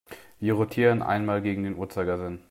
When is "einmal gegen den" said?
1.03-1.77